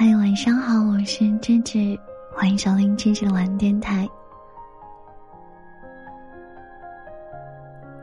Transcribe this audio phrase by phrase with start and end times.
[0.00, 1.98] 嗨，晚上好，我是芝芝，
[2.32, 4.08] 欢迎收听芝芝玩电台。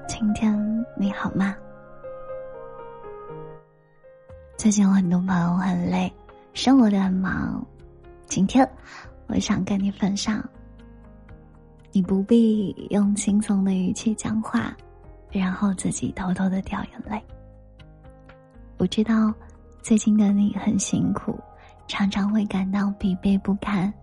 [0.05, 1.55] 今天你好吗？
[4.58, 6.12] 最近有很多朋友很累，
[6.54, 7.66] 生活的很忙。
[8.26, 8.70] 今天
[9.28, 10.44] 我想跟你分享，
[11.94, 14.76] 你不必用轻松的语气讲话，
[15.32, 17.23] 然后自己偷偷的掉眼泪。
[18.80, 19.34] 我知道
[19.82, 21.39] 最近的你很辛苦。
[21.88, 23.94] 常常会感到疲惫不堪，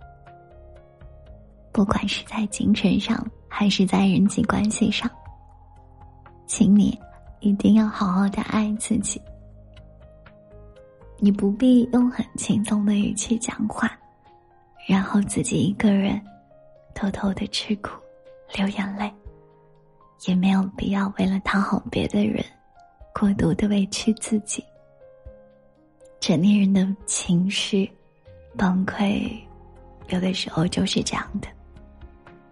[1.72, 5.10] 不管是在精神上还是在人际关系上，
[6.46, 6.98] 请你
[7.40, 9.20] 一定要好好的爱自己。
[11.18, 13.90] 你不必用很轻松的语气讲话，
[14.88, 16.20] 然后自己一个人
[16.94, 17.90] 偷偷的吃苦、
[18.56, 19.12] 流眼泪，
[20.26, 22.44] 也没有必要为了讨好别的人，
[23.14, 24.64] 过度的委屈自己。
[26.22, 27.90] 成年人的情绪
[28.56, 29.28] 崩溃，
[30.10, 31.48] 有的时候就是这样的。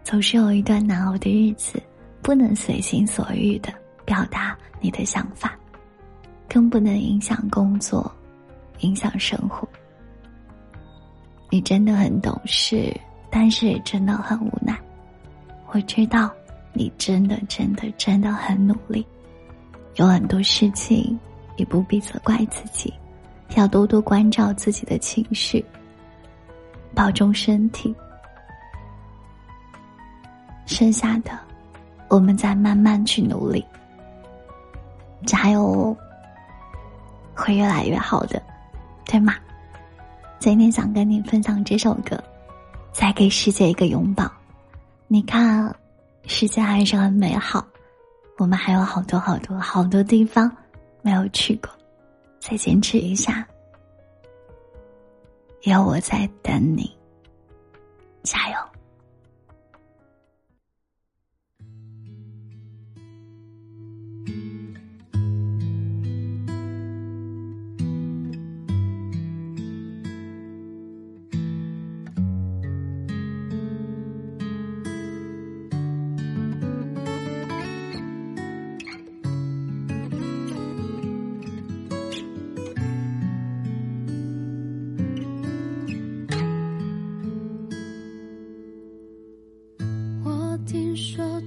[0.03, 1.81] 总是有一段难熬的日子，
[2.21, 3.73] 不能随心所欲的
[4.05, 5.57] 表达你的想法，
[6.49, 8.13] 更不能影响工作，
[8.81, 9.69] 影响生活。
[11.49, 12.93] 你真的很懂事，
[13.31, 14.77] 但是也真的很无奈。
[15.69, 16.29] 我知道
[16.73, 19.07] 你真的真的真的很努力，
[19.95, 21.17] 有很多事情
[21.57, 22.93] 你不必责怪自己。
[23.57, 25.65] 要多多关照自己的情绪，
[26.95, 27.95] 保重身体。
[30.67, 31.33] 剩下的，
[32.09, 33.65] 我们再慢慢去努力。
[35.27, 35.97] 加油，
[37.35, 38.41] 会越来越好的，
[39.05, 39.35] 对吗？
[40.39, 42.17] 今天想跟你分享这首歌，
[42.93, 44.25] 《再给世界一个拥抱》。
[45.09, 45.75] 你看，
[46.25, 47.67] 世界还是很美好，
[48.39, 50.51] 我们还有好多好多好多地方
[51.03, 51.69] 没有去过。
[52.51, 53.47] 再坚持一下，
[55.63, 56.91] 有我在等你，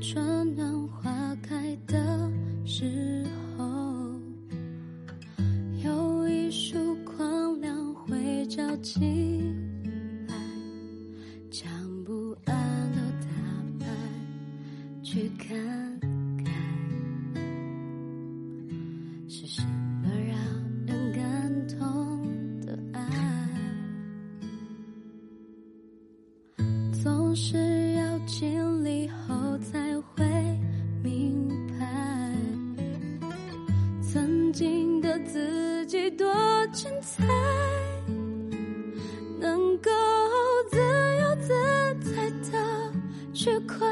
[0.04, 2.30] 春暖花开的
[2.66, 3.26] 时
[3.58, 3.64] 候
[5.82, 9.56] 有一束光亮会照进
[10.28, 10.36] 来
[11.50, 11.72] 将
[12.04, 13.28] 不安都打
[13.80, 13.86] 败
[15.02, 15.58] 去看
[16.44, 16.54] 看
[19.30, 19.83] 是谁。
[34.54, 36.32] 曾经的自己多
[36.72, 37.26] 精彩，
[39.40, 39.90] 能够
[40.70, 41.48] 自由自
[42.14, 42.94] 在的
[43.34, 43.88] 去快。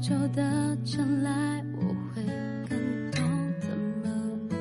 [0.00, 1.82] 久的将来，我
[2.14, 2.22] 会
[2.68, 3.20] 更懂
[3.60, 3.68] 怎
[4.00, 4.08] 么
[4.48, 4.56] 爱，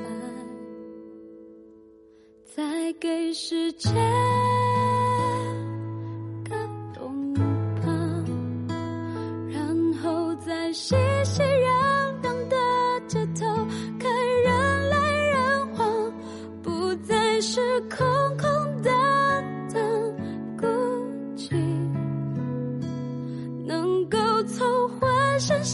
[2.43, 3.31] 再给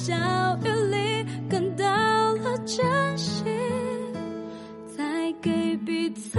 [0.04, 0.14] 教
[0.66, 3.46] 育里感到了珍惜
[4.86, 6.38] 才给彼此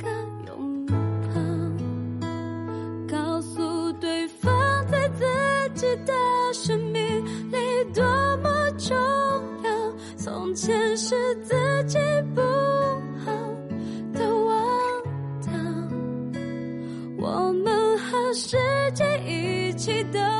[0.00, 0.08] 个
[0.48, 0.96] 拥抱
[3.08, 4.52] 告诉对方
[4.88, 5.24] 在自
[5.74, 6.12] 己的
[6.52, 7.56] 生命里
[7.94, 8.02] 多
[8.38, 8.96] 么重
[9.62, 9.70] 要
[10.16, 11.14] 从前是
[11.44, 11.54] 自
[11.84, 11.98] 己
[12.34, 12.40] 不
[13.24, 13.32] 好
[14.12, 15.02] 的忘
[15.40, 15.52] 掉
[17.16, 18.56] 我们和世
[18.92, 20.35] 界一起的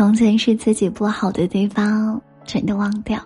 [0.00, 3.20] 从前是自己不好的地方，全都忘掉。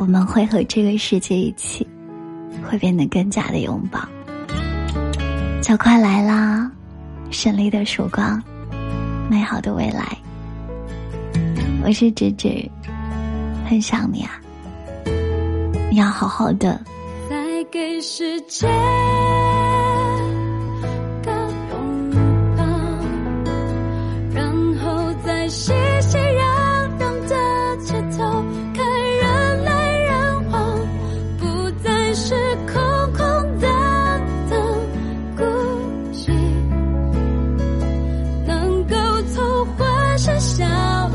[0.00, 1.86] 我们会和这个世界一起，
[2.68, 4.00] 会变得更加的拥抱。
[5.62, 6.68] 就快来啦，
[7.30, 8.42] 胜利的曙光，
[9.30, 10.18] 美好的未来。
[11.84, 12.68] 我是芝芝，
[13.64, 14.40] 很想你啊，
[15.88, 16.84] 你要好好的，
[17.28, 18.66] 再给世界
[25.50, 26.40] 熙熙攘
[26.96, 28.18] 攘的街头，
[28.72, 28.86] 看
[29.18, 30.08] 人来人
[30.52, 30.78] 往，
[31.38, 31.42] 不
[31.82, 32.34] 再是
[32.72, 32.80] 空
[33.12, 33.20] 空
[33.58, 33.66] 的
[34.48, 34.52] 等
[35.36, 35.42] 孤
[36.12, 36.30] 寂，
[38.46, 38.94] 能够
[39.34, 40.64] 从欢声笑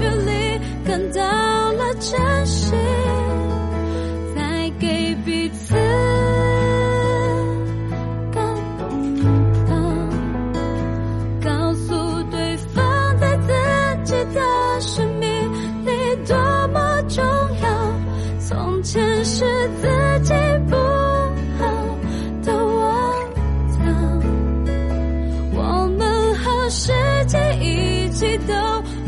[0.02, 1.22] 语里感到
[1.72, 2.55] 了真实。
[18.86, 19.44] 前是
[19.82, 20.34] 自己
[20.70, 20.76] 不
[21.58, 21.98] 好
[22.46, 23.92] 都忘掉
[25.56, 26.94] 我们和世
[27.26, 28.54] 界一起都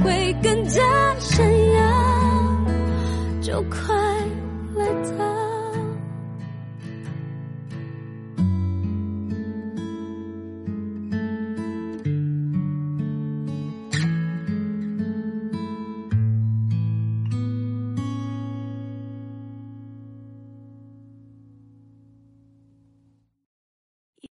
[0.04, 0.82] 会更加
[1.20, 2.66] 闪耀
[3.40, 3.97] 就快